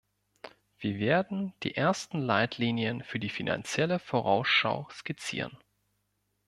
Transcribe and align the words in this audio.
Wir 0.79 0.97
werden 0.97 1.53
die 1.61 1.75
ersten 1.75 2.21
Leitlinien 2.21 3.03
für 3.03 3.19
die 3.19 3.29
finanzielle 3.29 3.99
Vorausschau 3.99 4.87
skizzieren. 4.89 5.55